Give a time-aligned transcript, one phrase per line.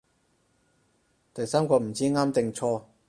[1.31, 2.85] 第三個唔知啱定錯